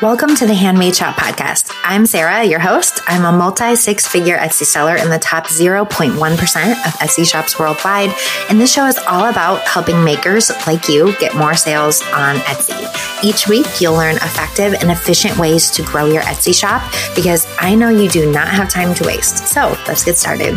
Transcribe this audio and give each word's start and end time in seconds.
Welcome 0.00 0.36
to 0.36 0.46
the 0.46 0.54
Handmade 0.54 0.94
Shop 0.94 1.16
podcast. 1.16 1.76
I'm 1.82 2.06
Sarah, 2.06 2.44
your 2.44 2.60
host. 2.60 3.00
I'm 3.08 3.24
a 3.24 3.36
multi 3.36 3.74
six 3.74 4.06
figure 4.06 4.38
Etsy 4.38 4.62
seller 4.62 4.94
in 4.94 5.10
the 5.10 5.18
top 5.18 5.48
0.1% 5.48 6.14
of 6.14 6.92
Etsy 7.00 7.28
shops 7.28 7.58
worldwide. 7.58 8.14
And 8.48 8.60
this 8.60 8.72
show 8.72 8.86
is 8.86 8.96
all 9.08 9.28
about 9.28 9.62
helping 9.62 10.04
makers 10.04 10.52
like 10.68 10.88
you 10.88 11.18
get 11.18 11.34
more 11.34 11.56
sales 11.56 12.00
on 12.14 12.36
Etsy. 12.36 13.24
Each 13.24 13.48
week, 13.48 13.66
you'll 13.80 13.94
learn 13.94 14.14
effective 14.14 14.74
and 14.74 14.92
efficient 14.92 15.36
ways 15.36 15.68
to 15.72 15.82
grow 15.82 16.06
your 16.06 16.22
Etsy 16.22 16.54
shop 16.54 16.80
because 17.16 17.48
I 17.58 17.74
know 17.74 17.88
you 17.88 18.08
do 18.08 18.30
not 18.30 18.46
have 18.46 18.68
time 18.68 18.94
to 18.94 19.04
waste. 19.04 19.48
So 19.48 19.76
let's 19.88 20.04
get 20.04 20.16
started. 20.16 20.54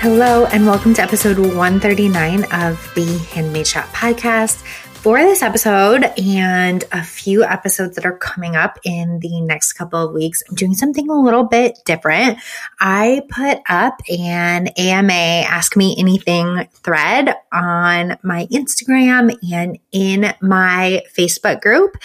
Hello, 0.00 0.46
and 0.46 0.66
welcome 0.66 0.94
to 0.94 1.02
episode 1.02 1.38
139 1.38 2.44
of 2.52 2.92
the 2.94 3.18
Handmade 3.30 3.66
Shop 3.66 3.86
podcast 3.94 4.62
for 5.06 5.18
this 5.20 5.40
episode 5.40 6.02
and 6.18 6.82
a 6.90 7.00
few 7.00 7.44
episodes 7.44 7.94
that 7.94 8.04
are 8.04 8.18
coming 8.18 8.56
up 8.56 8.76
in 8.82 9.20
the 9.20 9.40
next 9.40 9.74
couple 9.74 10.04
of 10.04 10.12
weeks, 10.12 10.42
I'm 10.48 10.56
doing 10.56 10.74
something 10.74 11.08
a 11.08 11.14
little 11.14 11.44
bit 11.44 11.78
different. 11.84 12.40
I 12.80 13.22
put 13.28 13.60
up 13.68 14.00
an 14.08 14.66
AMA 14.76 15.12
Ask 15.12 15.76
Me 15.76 15.94
Anything 15.96 16.66
thread 16.72 17.36
on 17.52 18.18
my 18.24 18.46
Instagram 18.46 19.36
and 19.52 19.78
in 19.92 20.34
my 20.42 21.04
Facebook 21.16 21.60
group. 21.60 21.96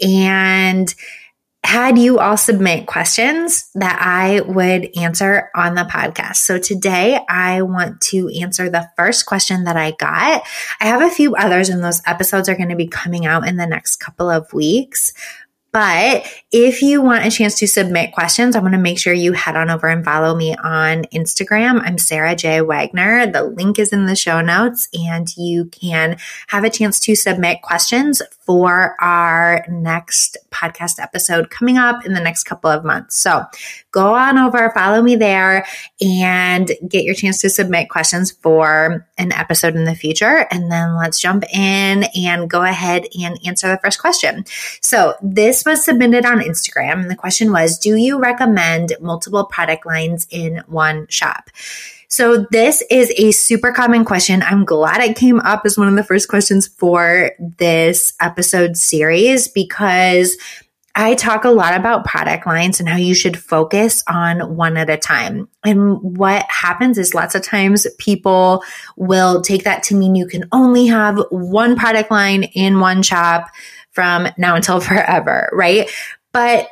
And 0.00 0.94
had 1.66 1.98
you 1.98 2.20
all 2.20 2.36
submit 2.36 2.86
questions 2.86 3.68
that 3.74 3.98
I 4.00 4.40
would 4.40 4.96
answer 4.96 5.50
on 5.52 5.74
the 5.74 5.82
podcast. 5.82 6.36
So 6.36 6.58
today 6.58 7.18
I 7.28 7.62
want 7.62 8.00
to 8.02 8.28
answer 8.40 8.70
the 8.70 8.88
first 8.96 9.26
question 9.26 9.64
that 9.64 9.76
I 9.76 9.90
got. 9.90 10.44
I 10.80 10.84
have 10.86 11.02
a 11.02 11.10
few 11.10 11.34
others 11.34 11.68
and 11.68 11.82
those 11.82 12.00
episodes 12.06 12.48
are 12.48 12.54
going 12.54 12.68
to 12.68 12.76
be 12.76 12.86
coming 12.86 13.26
out 13.26 13.48
in 13.48 13.56
the 13.56 13.66
next 13.66 13.96
couple 13.96 14.30
of 14.30 14.52
weeks. 14.52 15.12
But 15.76 16.26
if 16.50 16.80
you 16.80 17.02
want 17.02 17.26
a 17.26 17.30
chance 17.30 17.58
to 17.58 17.68
submit 17.68 18.12
questions, 18.12 18.56
I 18.56 18.60
want 18.60 18.72
to 18.72 18.80
make 18.80 18.98
sure 18.98 19.12
you 19.12 19.32
head 19.32 19.56
on 19.56 19.68
over 19.68 19.88
and 19.88 20.02
follow 20.02 20.34
me 20.34 20.56
on 20.56 21.02
Instagram. 21.12 21.82
I'm 21.84 21.98
Sarah 21.98 22.34
J. 22.34 22.62
Wagner. 22.62 23.30
The 23.30 23.44
link 23.44 23.78
is 23.78 23.92
in 23.92 24.06
the 24.06 24.16
show 24.16 24.40
notes, 24.40 24.88
and 24.94 25.28
you 25.36 25.66
can 25.66 26.16
have 26.46 26.64
a 26.64 26.70
chance 26.70 26.98
to 27.00 27.14
submit 27.14 27.60
questions 27.60 28.22
for 28.46 28.96
our 29.02 29.66
next 29.68 30.38
podcast 30.50 30.98
episode 30.98 31.50
coming 31.50 31.76
up 31.76 32.06
in 32.06 32.14
the 32.14 32.20
next 32.20 32.44
couple 32.44 32.70
of 32.70 32.84
months. 32.84 33.18
So 33.18 33.44
go 33.90 34.14
on 34.14 34.38
over, 34.38 34.70
follow 34.70 35.02
me 35.02 35.16
there, 35.16 35.66
and 36.00 36.70
get 36.88 37.04
your 37.04 37.14
chance 37.14 37.42
to 37.42 37.50
submit 37.50 37.90
questions 37.90 38.30
for 38.30 39.06
an 39.18 39.32
episode 39.32 39.74
in 39.74 39.84
the 39.84 39.94
future. 39.94 40.46
And 40.50 40.72
then 40.72 40.96
let's 40.96 41.20
jump 41.20 41.44
in 41.52 42.04
and 42.14 42.48
go 42.48 42.62
ahead 42.62 43.06
and 43.20 43.38
answer 43.44 43.68
the 43.68 43.80
first 43.82 44.00
question. 44.00 44.44
So 44.80 45.14
this 45.20 45.65
was 45.66 45.84
submitted 45.84 46.24
on 46.24 46.40
Instagram, 46.40 47.00
and 47.02 47.10
the 47.10 47.16
question 47.16 47.52
was 47.52 47.78
Do 47.78 47.96
you 47.96 48.18
recommend 48.18 48.94
multiple 49.00 49.44
product 49.44 49.84
lines 49.84 50.26
in 50.30 50.62
one 50.66 51.06
shop? 51.08 51.50
So 52.08 52.46
this 52.50 52.82
is 52.88 53.12
a 53.18 53.32
super 53.32 53.72
common 53.72 54.04
question. 54.04 54.42
I'm 54.42 54.64
glad 54.64 55.02
it 55.02 55.16
came 55.16 55.40
up 55.40 55.66
as 55.66 55.76
one 55.76 55.88
of 55.88 55.96
the 55.96 56.04
first 56.04 56.28
questions 56.28 56.68
for 56.68 57.32
this 57.38 58.14
episode 58.20 58.76
series 58.76 59.48
because 59.48 60.36
I 60.98 61.14
talk 61.14 61.44
a 61.44 61.50
lot 61.50 61.74
about 61.74 62.06
product 62.06 62.46
lines 62.46 62.80
and 62.80 62.88
how 62.88 62.96
you 62.96 63.14
should 63.14 63.38
focus 63.38 64.02
on 64.08 64.56
one 64.56 64.78
at 64.78 64.88
a 64.88 64.96
time. 64.96 65.46
And 65.62 66.00
what 66.00 66.46
happens 66.48 66.96
is 66.96 67.12
lots 67.12 67.34
of 67.34 67.42
times 67.42 67.86
people 67.98 68.64
will 68.96 69.42
take 69.42 69.64
that 69.64 69.82
to 69.84 69.94
mean 69.94 70.14
you 70.14 70.26
can 70.26 70.48
only 70.52 70.86
have 70.86 71.22
one 71.30 71.76
product 71.76 72.10
line 72.10 72.44
in 72.44 72.80
one 72.80 73.02
shop 73.02 73.50
from 73.96 74.28
now 74.38 74.54
until 74.54 74.78
forever, 74.90 75.48
right? 75.52 75.90
But 76.32 76.68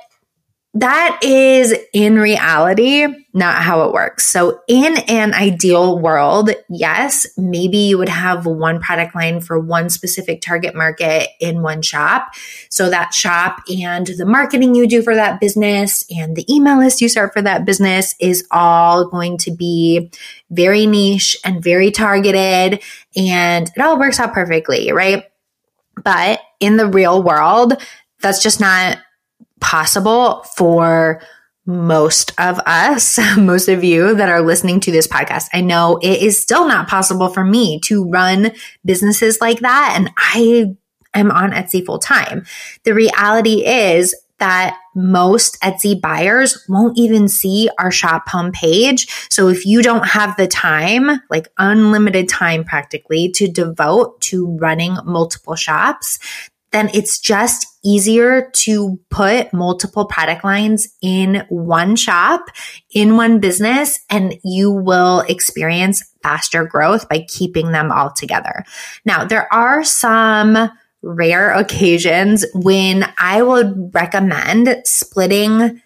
that 0.75 1.21
is 1.23 1.73
in 1.93 2.19
reality 2.19 3.07
not 3.33 3.63
how 3.63 3.83
it 3.83 3.93
works. 3.93 4.27
So, 4.27 4.61
in 4.67 4.97
an 5.09 5.33
ideal 5.33 6.01
world, 6.01 6.51
yes, 6.69 7.27
maybe 7.37 7.79
you 7.79 7.99
would 7.99 8.09
have 8.09 8.45
one 8.45 8.81
product 8.81 9.15
line 9.15 9.41
for 9.41 9.59
one 9.59 9.89
specific 9.89 10.41
target 10.41 10.75
market 10.75 11.29
in 11.41 11.63
one 11.63 11.81
shop. 11.81 12.35
So, 12.71 12.91
that 12.91 13.15
shop 13.15 13.61
and 13.69 14.07
the 14.07 14.27
marketing 14.27 14.75
you 14.75 14.89
do 14.89 15.01
for 15.01 15.15
that 15.15 15.41
business 15.41 16.05
and 16.11 16.35
the 16.35 16.45
email 16.53 16.79
list 16.79 17.01
you 17.01 17.09
start 17.09 17.33
for 17.33 17.43
that 17.43 17.65
business 17.65 18.17
is 18.21 18.45
all 18.51 19.09
going 19.09 19.39
to 19.39 19.53
be 19.53 20.11
very 20.51 20.87
niche 20.87 21.37
and 21.45 21.63
very 21.63 21.93
targeted, 21.93 22.83
and 23.17 23.71
it 23.77 23.81
all 23.81 23.99
works 23.99 24.19
out 24.19 24.35
perfectly, 24.35 24.91
right? 24.91 25.25
But 26.03 26.41
in 26.61 26.77
the 26.77 26.87
real 26.87 27.23
world, 27.23 27.75
that's 28.21 28.43
just 28.43 28.61
not 28.61 28.99
possible 29.61 30.45
for 30.57 31.23
most 31.67 32.33
of 32.39 32.61
us, 32.67 33.19
most 33.37 33.69
of 33.69 33.83
you 33.83 34.15
that 34.15 34.29
are 34.29 34.43
listening 34.43 34.81
to 34.81 34.93
this 34.93 35.07
podcast. 35.07 35.49
I 35.53 35.61
know 35.61 35.99
it 36.03 36.23
is 36.23 36.41
still 36.41 36.69
not 36.69 36.89
possible 36.89 37.29
for 37.29 37.45
me 37.45 37.81
to 37.81 38.09
run 38.09 38.53
businesses 38.85 39.41
like 39.41 39.61
that. 39.61 39.95
And 39.97 40.11
I 40.17 40.77
am 41.15 41.31
on 41.31 41.53
Etsy 41.53 41.85
full 41.85 41.99
time. 41.99 42.45
The 42.85 42.95
reality 42.95 43.65
is 43.65 44.15
that 44.45 44.79
most 44.95 45.59
Etsy 45.63 45.99
buyers 45.99 46.67
won't 46.69 46.99
even 46.99 47.29
see 47.29 47.71
our 47.79 47.91
shop 47.91 48.29
homepage. 48.29 49.09
So 49.33 49.49
if 49.49 49.65
you 49.65 49.81
don't 49.81 50.07
have 50.07 50.37
the 50.37 50.47
time, 50.47 51.23
like 51.31 51.49
unlimited 51.57 52.29
time 52.29 52.63
practically 52.63 53.31
to 53.37 53.49
devote 53.49 54.21
to 54.21 54.55
running 54.61 54.99
multiple 55.07 55.55
shops, 55.55 56.19
then 56.73 56.91
it's 56.93 57.19
just 57.19 57.67
easier 57.83 58.51
to 58.53 59.01
put 59.09 59.51
multiple 59.55 60.05
product 60.05 60.45
lines 60.45 60.89
in 61.01 61.47
one 61.49 61.97
shop, 61.97 62.43
in 62.93 63.17
one 63.17 63.41
business, 63.41 64.01
and 64.11 64.35
you 64.45 64.71
will 64.71 65.21
experience 65.21 66.05
faster 66.23 66.67
growth 66.67 67.09
by 67.09 67.25
keeping 67.29 67.73
them 67.73 67.91
all 67.91 68.13
together. 68.13 68.63
Now, 69.07 69.25
there 69.25 69.51
are 69.51 69.85
some 69.85 70.69
rare 71.05 71.53
occasions 71.53 72.45
when 72.55 73.11
I 73.19 73.43
would 73.43 73.95
recommend 73.95 74.83
splitting 74.85 75.81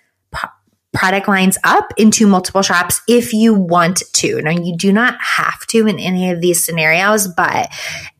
product 0.95 1.29
lines 1.29 1.59
up 1.65 1.93
into 1.97 2.27
multiple 2.27 2.63
shops 2.63 3.03
if 3.07 3.33
you 3.33 3.55
want 3.55 4.03
to. 4.15 4.41
Now, 4.43 4.51
you 4.51 4.77
do 4.77 4.93
not 4.93 5.21
have 5.21 5.67
to 5.69 5.87
in 5.87 5.99
any 5.99 6.31
of 6.31 6.41
these 6.41 6.65
scenarios, 6.65 7.29
but 7.29 7.69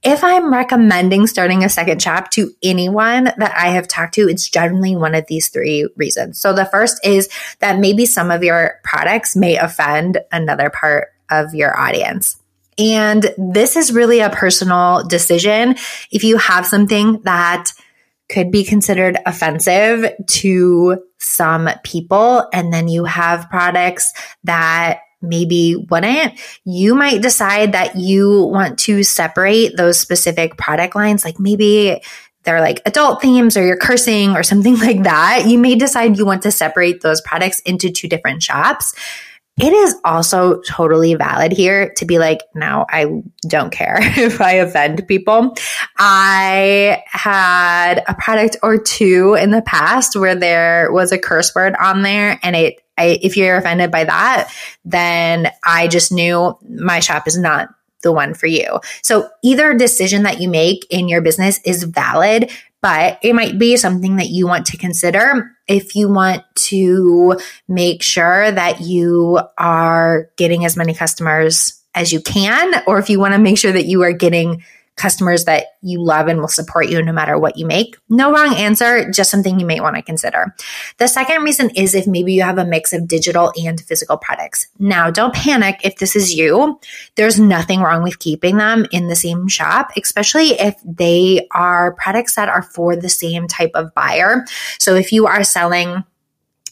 if 0.03 0.23
I'm 0.23 0.53
recommending 0.53 1.27
starting 1.27 1.65
a 1.65 1.69
second 1.69 2.03
shop 2.03 2.31
to 2.33 2.53
anyone 2.63 3.25
that 3.25 3.55
I 3.57 3.71
have 3.71 3.89
talked 3.89 4.15
to, 4.15 4.29
it's 4.29 4.49
generally 4.49 4.95
one 4.95 5.15
of 5.15 5.27
these 5.27 5.49
three 5.49 5.89
reasons. 5.97 6.41
So 6.41 6.53
the 6.53 6.67
first 6.67 7.05
is 7.05 7.29
that 7.61 7.79
maybe 7.79 8.07
some 8.07 8.31
of 8.31 8.45
your 8.45 8.81
products 8.85 9.35
may 9.35 9.57
offend 9.57 10.19
another 10.31 10.71
part 10.71 11.09
of 11.31 11.55
your 11.55 11.77
audience. 11.77 12.37
And 12.79 13.35
this 13.37 13.77
is 13.77 13.93
really 13.93 14.21
a 14.21 14.31
personal 14.31 15.05
decision. 15.05 15.77
If 16.11 16.23
you 16.25 16.37
have 16.39 16.67
something 16.67 17.21
that 17.23 17.73
could 18.29 18.51
be 18.51 18.63
considered 18.63 19.19
offensive 19.27 20.13
to 20.27 21.03
some 21.19 21.69
people. 21.83 22.47
And 22.53 22.73
then 22.73 22.89
you 22.89 23.05
have 23.05 23.49
products 23.51 24.13
that 24.45 25.01
maybe 25.21 25.75
wouldn't, 25.91 26.39
you 26.65 26.95
might 26.95 27.23
decide 27.23 27.73
that 27.73 27.97
you 27.97 28.45
want 28.45 28.79
to 28.81 29.03
separate 29.03 29.77
those 29.77 29.99
specific 29.99 30.57
product 30.57 30.95
lines. 30.95 31.25
Like 31.25 31.41
maybe 31.41 32.03
they're 32.45 32.61
like 32.61 32.81
adult 32.87 33.21
themes 33.21 33.57
or 33.57 33.65
you're 33.65 33.77
cursing 33.77 34.37
or 34.37 34.43
something 34.43 34.79
like 34.79 35.03
that. 35.03 35.47
You 35.47 35.59
may 35.59 35.75
decide 35.75 36.19
you 36.19 36.27
want 36.27 36.43
to 36.43 36.51
separate 36.51 37.01
those 37.01 37.21
products 37.21 37.61
into 37.61 37.91
two 37.91 38.09
different 38.09 38.43
shops 38.43 38.95
it 39.61 39.73
is 39.73 39.97
also 40.05 40.61
totally 40.63 41.15
valid 41.15 41.53
here 41.53 41.93
to 41.97 42.05
be 42.05 42.19
like, 42.19 42.41
no, 42.55 42.87
I 42.89 43.23
don't 43.43 43.71
care 43.73 43.99
if 44.01 44.41
I 44.41 44.53
offend 44.55 45.07
people. 45.09 45.55
I 45.97 47.03
had 47.07 48.05
a 48.07 48.15
product 48.15 48.57
or 48.63 48.79
two 48.79 49.35
in 49.35 49.51
the 49.51 49.63
past 49.63 50.17
where 50.17 50.35
there 50.35 50.93
was 50.93 51.13
a 51.13 51.19
curse 51.19 51.55
word 51.55 51.75
on 51.81 52.03
there 52.03 52.39
and 52.43 52.55
it, 52.55 52.83
I, 52.97 53.19
if 53.23 53.37
you're 53.37 53.57
offended 53.57 53.91
by 53.91 54.05
that, 54.05 54.53
then 54.85 55.51
I 55.65 55.89
just 55.89 56.13
knew 56.13 56.59
my 56.69 57.01
shop 57.01 57.29
is 57.29 57.39
not 57.39 57.69
the 58.03 58.13
one 58.13 58.35
for 58.35 58.47
you. 58.47 58.81
So 59.03 59.29
either 59.43 59.75
decision 59.75 60.23
that 60.23 60.41
you 60.41 60.49
make 60.49 60.87
in 60.91 61.09
your 61.09 61.21
business 61.21 61.61
is 61.65 61.83
valid, 61.85 62.51
but 62.81 63.19
it 63.23 63.35
might 63.35 63.59
be 63.59 63.77
something 63.77 64.17
that 64.17 64.29
you 64.29 64.47
want 64.47 64.67
to 64.67 64.77
consider 64.77 65.51
if 65.67 65.95
you 65.95 66.09
want 66.09 66.43
to 66.55 67.39
make 67.67 68.03
sure 68.03 68.51
that 68.51 68.81
you 68.81 69.41
are 69.59 70.31
getting 70.37 70.65
as 70.65 70.77
many 70.77 70.95
customers 70.95 71.83
as 71.95 72.13
you 72.13 72.21
can, 72.21 72.83
or 72.87 72.99
if 72.99 73.11
you 73.11 73.19
want 73.19 73.35
to 73.35 73.39
make 73.39 73.59
sure 73.59 73.73
that 73.73 73.87
you 73.87 74.03
are 74.03 74.13
getting 74.13 74.63
customers 74.99 75.45
that 75.45 75.67
you 75.81 76.03
love 76.03 76.27
and 76.27 76.41
will 76.41 76.49
support 76.49 76.89
you 76.89 77.01
no 77.03 77.13
matter 77.13 77.39
what 77.39 77.57
you 77.57 77.65
make. 77.65 77.97
No 78.09 78.33
wrong 78.33 78.55
answer, 78.55 79.11
just 79.11 79.31
something 79.31 79.59
you 79.59 79.67
may 79.67 79.81
want 79.81 79.97
to 79.97 80.03
consider. 80.03 80.55
The 80.99 81.07
second 81.07 81.43
reason 81.43 81.71
is 81.71 81.95
if 81.95 82.07
maybe 82.07 82.33
you 82.35 82.43
have 82.43 82.59
a 82.59 82.65
mix 82.65 82.93
of 82.93 83.09
digital 83.09 83.53
and 83.57 83.81
physical 83.81 84.17
products. 84.17 84.67
Now, 84.79 85.11
don't 85.11 85.35
panic 85.35 85.81
if 85.85 85.97
this 85.97 86.17
is 86.17 86.35
you. 86.35 86.81
There's 87.15 87.39
nothing 87.39 87.81
wrong 87.81 88.03
with 88.03 88.19
keeping 88.19 88.59
them 88.59 88.87
in 88.91 89.09
the 89.09 89.17
same 89.17 89.49
shop, 89.49 89.93
especially 89.97 90.51
if 90.61 90.75
they 90.85 91.47
are 91.53 91.95
products 91.95 92.35
that 92.35 92.49
are 92.49 92.63
for 92.63 92.97
the 92.97 93.09
same 93.09 93.47
type 93.47 93.71
of 93.75 93.95
buyer. 93.95 94.45
So 94.79 94.95
if 94.95 95.13
you 95.13 95.27
are 95.27 95.45
selling 95.45 96.05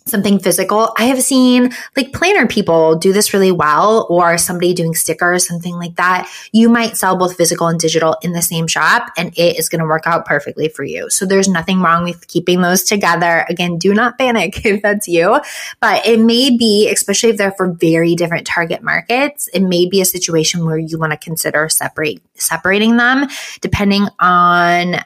something 0.06 0.38
physical. 0.38 0.92
I 0.96 1.04
have 1.04 1.22
seen 1.22 1.70
like 1.96 2.12
planner 2.12 2.46
people 2.46 2.94
do 2.96 3.12
this 3.12 3.34
really 3.34 3.50
well 3.50 4.06
or 4.08 4.38
somebody 4.38 4.72
doing 4.72 4.94
stickers, 4.94 5.46
something 5.46 5.74
like 5.74 5.96
that. 5.96 6.30
You 6.52 6.68
might 6.68 6.96
sell 6.96 7.16
both 7.16 7.36
physical 7.36 7.66
and 7.66 7.78
digital 7.78 8.16
in 8.22 8.32
the 8.32 8.42
same 8.42 8.66
shop 8.68 9.10
and 9.16 9.36
it 9.36 9.58
is 9.58 9.68
going 9.68 9.80
to 9.80 9.86
work 9.86 10.06
out 10.06 10.24
perfectly 10.24 10.68
for 10.68 10.84
you. 10.84 11.10
So 11.10 11.26
there's 11.26 11.48
nothing 11.48 11.80
wrong 11.80 12.04
with 12.04 12.28
keeping 12.28 12.62
those 12.62 12.84
together. 12.84 13.44
Again, 13.48 13.78
do 13.78 13.92
not 13.92 14.16
panic 14.18 14.64
if 14.64 14.80
that's 14.82 15.08
you, 15.08 15.40
but 15.80 16.06
it 16.06 16.20
may 16.20 16.56
be, 16.56 16.88
especially 16.88 17.30
if 17.30 17.36
they're 17.36 17.52
for 17.52 17.72
very 17.72 18.14
different 18.14 18.46
target 18.46 18.82
markets, 18.82 19.48
it 19.52 19.60
may 19.60 19.88
be 19.88 20.00
a 20.00 20.04
situation 20.04 20.64
where 20.64 20.78
you 20.78 20.98
want 20.98 21.12
to 21.12 21.18
consider 21.18 21.68
separate 21.68 22.22
separating 22.34 22.96
them 22.96 23.26
depending 23.60 24.06
on 24.20 24.96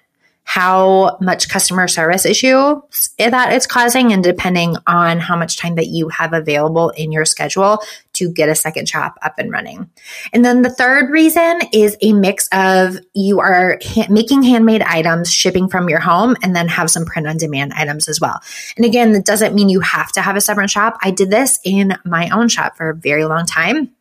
how 0.45 1.17
much 1.21 1.49
customer 1.49 1.87
service 1.87 2.27
issue 2.27 2.81
that 3.19 3.53
it's 3.53 3.67
causing 3.67 4.13
and 4.13 4.25
depending 4.25 4.75
on 4.87 5.21
how 5.21 5.37
much 5.37 5.57
time 5.57 5.77
that 5.77 5.87
you 5.87 6.09
have 6.09 6.33
available 6.33 6.91
in 6.91 7.13
your 7.13 7.25
schedule 7.25 7.79
to 8.15 8.33
get 8.33 8.49
a 8.49 8.55
second 8.55 8.89
shop 8.89 9.15
up 9.23 9.35
and 9.39 9.53
running. 9.53 9.89
And 10.33 10.45
then 10.45 10.63
the 10.63 10.71
third 10.71 11.11
reason 11.11 11.61
is 11.73 11.97
a 12.03 12.13
mix 12.13 12.49
of 12.53 12.99
you 13.15 13.39
are 13.39 13.79
ha- 13.83 14.09
making 14.11 14.43
handmade 14.43 14.83
items, 14.83 15.33
shipping 15.33 15.69
from 15.69 15.89
your 15.89 16.01
home, 16.01 16.37
and 16.43 16.55
then 16.57 16.67
have 16.67 16.91
some 16.91 17.05
print 17.05 17.29
on 17.29 17.37
demand 17.37 17.73
items 17.75 18.09
as 18.09 18.21
well. 18.21 18.41
And 18.77 18.85
again, 18.85 19.13
that 19.13 19.25
doesn't 19.25 19.55
mean 19.55 19.69
you 19.69 19.81
have 19.81 20.11
to 20.13 20.21
have 20.21 20.37
a 20.37 20.41
separate 20.41 20.71
shop. 20.71 20.99
I 21.03 21.13
did 21.13 21.31
this 21.31 21.61
in 21.65 21.97
my 22.05 22.29
own 22.31 22.49
shop 22.49 22.77
for 22.77 22.91
a 22.91 22.95
very 22.95 23.25
long 23.25 23.47
time 23.47 23.95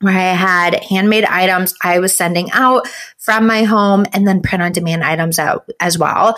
where 0.00 0.14
I 0.16 0.34
had 0.34 0.84
handmade 0.84 1.24
items 1.24 1.74
I 1.82 1.98
was 1.98 2.14
sending 2.14 2.50
out 2.52 2.88
from 3.18 3.46
my 3.46 3.62
home 3.62 4.04
and 4.12 4.26
then 4.26 4.42
print 4.42 4.62
on 4.62 4.72
demand 4.72 5.04
items 5.04 5.38
out 5.38 5.68
as 5.80 5.98
well. 5.98 6.36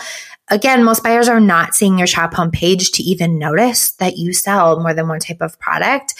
Again, 0.49 0.83
most 0.83 1.03
buyers 1.03 1.27
are 1.27 1.41
not 1.41 1.75
seeing 1.75 1.97
your 1.97 2.07
shop 2.07 2.33
homepage 2.33 2.93
to 2.93 3.03
even 3.03 3.37
notice 3.37 3.91
that 3.93 4.17
you 4.17 4.31
sell 4.31 4.79
more 4.79 4.93
than 4.93 5.07
one 5.07 5.19
type 5.19 5.41
of 5.41 5.59
product 5.59 6.13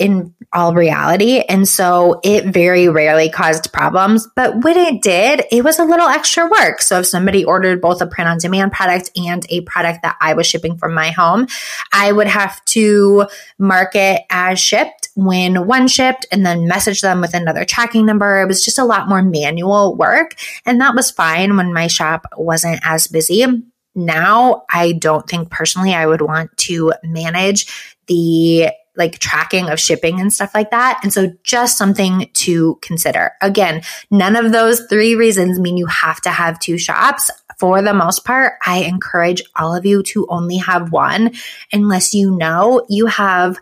in 0.00 0.34
all 0.50 0.74
reality. 0.74 1.40
And 1.40 1.68
so 1.68 2.20
it 2.24 2.46
very 2.46 2.88
rarely 2.88 3.28
caused 3.28 3.70
problems. 3.70 4.26
But 4.34 4.64
when 4.64 4.78
it 4.78 5.02
did, 5.02 5.44
it 5.52 5.62
was 5.62 5.78
a 5.78 5.84
little 5.84 6.08
extra 6.08 6.48
work. 6.48 6.80
So 6.80 7.00
if 7.00 7.06
somebody 7.06 7.44
ordered 7.44 7.82
both 7.82 8.00
a 8.00 8.06
print 8.06 8.28
on 8.28 8.38
demand 8.38 8.72
product 8.72 9.10
and 9.14 9.44
a 9.50 9.60
product 9.60 10.00
that 10.02 10.16
I 10.18 10.32
was 10.32 10.46
shipping 10.46 10.78
from 10.78 10.94
my 10.94 11.10
home, 11.10 11.48
I 11.92 12.10
would 12.10 12.28
have 12.28 12.64
to 12.66 13.26
mark 13.58 13.94
it 13.94 14.22
as 14.30 14.58
shipped 14.58 14.99
when 15.14 15.66
one 15.66 15.88
shipped 15.88 16.26
and 16.30 16.44
then 16.44 16.68
message 16.68 17.00
them 17.00 17.20
with 17.20 17.34
another 17.34 17.64
tracking 17.64 18.06
number. 18.06 18.40
It 18.40 18.46
was 18.46 18.64
just 18.64 18.78
a 18.78 18.84
lot 18.84 19.08
more 19.08 19.22
manual 19.22 19.96
work. 19.96 20.34
And 20.64 20.80
that 20.80 20.94
was 20.94 21.10
fine 21.10 21.56
when 21.56 21.72
my 21.72 21.86
shop 21.86 22.26
wasn't 22.36 22.80
as 22.84 23.06
busy 23.06 23.46
now 23.94 24.64
I 24.70 24.92
don't 24.92 25.28
think 25.28 25.50
personally 25.50 25.94
I 25.94 26.06
would 26.06 26.22
want 26.22 26.56
to 26.58 26.92
manage 27.02 27.96
the 28.06 28.70
like 28.96 29.18
tracking 29.18 29.70
of 29.70 29.80
shipping 29.80 30.20
and 30.20 30.32
stuff 30.32 30.54
like 30.54 30.70
that. 30.72 31.00
And 31.02 31.12
so 31.12 31.32
just 31.42 31.78
something 31.78 32.28
to 32.34 32.78
consider. 32.82 33.32
Again, 33.40 33.82
none 34.10 34.36
of 34.36 34.52
those 34.52 34.84
three 34.86 35.14
reasons 35.14 35.58
mean 35.58 35.76
you 35.76 35.86
have 35.86 36.20
to 36.22 36.30
have 36.30 36.58
two 36.58 36.76
shops. 36.76 37.30
For 37.58 37.82
the 37.82 37.94
most 37.94 38.24
part, 38.24 38.54
I 38.66 38.78
encourage 38.78 39.42
all 39.56 39.74
of 39.74 39.86
you 39.86 40.02
to 40.04 40.26
only 40.28 40.56
have 40.56 40.92
one 40.92 41.32
unless 41.72 42.14
you 42.14 42.30
know 42.30 42.84
you 42.88 43.06
have 43.06 43.58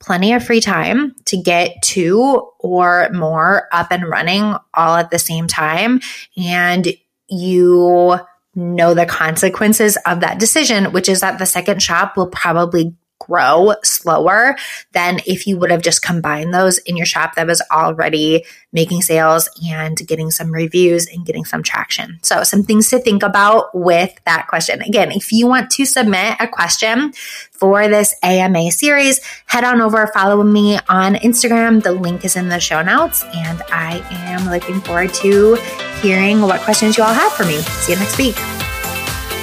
plenty 0.00 0.32
of 0.32 0.44
free 0.44 0.60
time 0.60 1.14
to 1.26 1.36
get 1.36 1.82
two 1.82 2.50
or 2.58 3.08
more 3.12 3.68
up 3.72 3.90
and 3.90 4.08
running 4.08 4.54
all 4.74 4.96
at 4.96 5.10
the 5.10 5.18
same 5.18 5.46
time. 5.46 6.00
And 6.36 6.88
you 7.28 8.18
know 8.54 8.94
the 8.94 9.06
consequences 9.06 9.96
of 10.06 10.20
that 10.20 10.38
decision, 10.38 10.92
which 10.92 11.08
is 11.08 11.20
that 11.20 11.38
the 11.38 11.46
second 11.46 11.82
shop 11.82 12.16
will 12.16 12.26
probably 12.26 12.94
grow 13.18 13.74
slower 13.82 14.56
than 14.92 15.20
if 15.26 15.46
you 15.46 15.58
would 15.58 15.70
have 15.70 15.82
just 15.82 16.02
combined 16.02 16.54
those 16.54 16.78
in 16.78 16.96
your 16.96 17.06
shop 17.06 17.34
that 17.34 17.46
was 17.46 17.62
already 17.70 18.44
making 18.72 19.02
sales 19.02 19.48
and 19.68 19.96
getting 20.06 20.30
some 20.30 20.52
reviews 20.52 21.06
and 21.06 21.24
getting 21.24 21.44
some 21.44 21.62
traction. 21.62 22.18
So, 22.22 22.42
some 22.42 22.62
things 22.62 22.90
to 22.90 22.98
think 22.98 23.22
about 23.22 23.74
with 23.74 24.14
that 24.24 24.46
question. 24.48 24.82
Again, 24.82 25.12
if 25.12 25.32
you 25.32 25.46
want 25.46 25.70
to 25.72 25.84
submit 25.84 26.36
a 26.40 26.48
question 26.48 27.12
for 27.52 27.88
this 27.88 28.14
AMA 28.22 28.70
series, 28.70 29.20
head 29.46 29.64
on 29.64 29.80
over, 29.80 30.06
follow 30.08 30.42
me 30.42 30.78
on 30.88 31.14
Instagram. 31.16 31.82
The 31.82 31.92
link 31.92 32.24
is 32.24 32.36
in 32.36 32.48
the 32.48 32.60
show 32.60 32.82
notes, 32.82 33.24
and 33.34 33.62
I 33.70 34.02
am 34.10 34.50
looking 34.50 34.80
forward 34.80 35.12
to 35.14 35.54
hearing 36.00 36.40
what 36.42 36.60
questions 36.60 36.96
you 36.96 37.04
all 37.04 37.12
have 37.12 37.32
for 37.32 37.44
me. 37.44 37.58
See 37.58 37.92
you 37.92 37.98
next 37.98 38.18
week. 38.18 38.36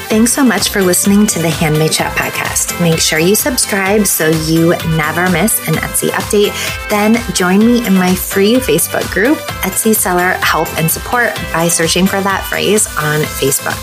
Thanks 0.07 0.31
so 0.31 0.43
much 0.43 0.69
for 0.69 0.81
listening 0.81 1.27
to 1.27 1.39
the 1.39 1.49
Handmade 1.49 1.93
Shop 1.93 2.13
podcast. 2.13 2.64
Make 2.81 2.99
sure 2.99 3.19
you 3.19 3.35
subscribe 3.35 4.05
so 4.05 4.29
you 4.29 4.75
never 4.97 5.29
miss 5.31 5.59
an 5.67 5.75
Etsy 5.75 6.09
update. 6.09 6.53
Then 6.89 7.15
join 7.33 7.59
me 7.59 7.85
in 7.87 7.93
my 7.93 8.13
free 8.13 8.55
Facebook 8.55 9.09
group, 9.11 9.37
Etsy 9.63 9.95
Seller 9.95 10.37
Help 10.43 10.67
and 10.77 10.91
Support, 10.91 11.35
by 11.53 11.67
searching 11.69 12.05
for 12.05 12.19
that 12.21 12.45
phrase 12.49 12.87
on 12.97 13.21
Facebook. 13.21 13.79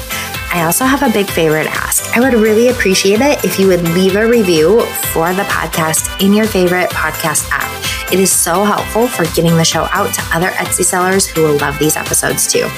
I 0.55 0.65
also 0.65 0.85
have 0.85 1.03
a 1.03 1.11
big 1.11 1.31
favorite 1.31 1.67
ask. 1.67 2.15
I 2.15 2.21
would 2.21 2.35
really 2.35 2.69
appreciate 2.69 3.23
it 3.23 3.43
if 3.43 3.59
you 3.59 3.67
would 3.69 3.83
leave 3.89 4.17
a 4.17 4.29
review 4.29 4.83
for 5.13 5.33
the 5.33 5.45
podcast 5.45 6.23
in 6.23 6.35
your 6.35 6.47
favorite 6.47 6.91
podcast 6.91 7.49
app. 7.51 8.13
It 8.13 8.21
is 8.21 8.31
so 8.31 8.63
helpful 8.63 9.09
for 9.09 9.25
getting 9.35 9.57
the 9.57 9.65
show 9.65 9.89
out 9.93 10.13
to 10.13 10.23
other 10.37 10.49
Etsy 10.49 10.85
sellers 10.85 11.27
who 11.27 11.43
will 11.43 11.57
love 11.57 11.79
these 11.79 11.97
episodes 11.97 12.47
too. 12.47 12.69